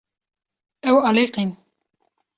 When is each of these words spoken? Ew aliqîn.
Ew 0.89 0.95
aliqîn. 1.09 1.49